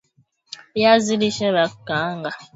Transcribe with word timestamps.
Viazi 0.75 1.17
lishe 1.17 1.47
vya 1.51 1.67
kukaanga 1.71 2.31